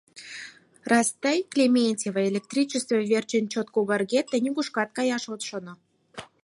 Раз 0.91 1.07
тый, 1.23 1.37
Клементьева, 1.51 2.21
электричество 2.31 2.95
верч 3.11 3.31
эн 3.37 3.45
чот 3.53 3.67
когаргет— 3.75 4.25
тый 4.31 4.39
нигушкат 4.45 4.89
каяш 4.97 5.23
от 5.33 5.41
шоно! 5.47 5.73